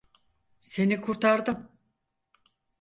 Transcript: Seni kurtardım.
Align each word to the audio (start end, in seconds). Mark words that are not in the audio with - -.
Seni 0.59 1.01
kurtardım. 1.01 1.69